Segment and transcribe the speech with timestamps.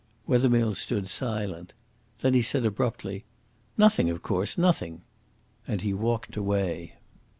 [0.25, 1.73] Wethermill stood silent.
[2.21, 3.23] Then he said abruptly:
[3.77, 5.03] "Nothing, of course; nothing."
[5.67, 6.95] And he walked away.